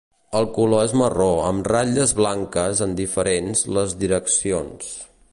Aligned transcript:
El 0.37 0.45
color 0.53 0.85
és 0.85 0.93
marró, 1.01 1.27
amb 1.49 1.67
ratlles 1.73 2.13
blanques 2.21 2.81
en 2.85 2.95
diferents 3.03 3.61
les 3.77 3.93
direccions. 4.05 4.89